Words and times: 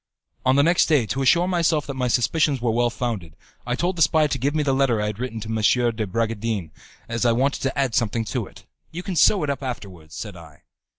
On 0.47 0.55
the 0.55 0.63
next 0.63 0.87
day, 0.87 1.05
to 1.05 1.21
assure 1.21 1.47
myself 1.47 1.85
that 1.85 1.93
my 1.93 2.07
suspicions 2.07 2.59
were 2.59 2.71
well 2.71 2.89
founded, 2.89 3.35
I 3.67 3.75
told 3.75 3.95
the 3.97 4.01
spy 4.01 4.25
to 4.25 4.37
give 4.39 4.55
me 4.55 4.63
the 4.63 4.73
letter 4.73 4.99
I 4.99 5.05
had 5.05 5.19
written 5.19 5.39
to 5.41 5.47
M. 5.47 5.95
de 5.95 6.07
Bragadin 6.07 6.71
as 7.07 7.23
I 7.23 7.33
wanted 7.33 7.61
to 7.61 7.77
add 7.77 7.93
something 7.93 8.25
to 8.25 8.47
it. 8.47 8.65
"You 8.89 9.03
can 9.03 9.15
sew 9.15 9.43
it 9.43 9.51
up 9.51 9.61
afterwards," 9.61 10.15
said 10.15 10.35
I. 10.35 10.63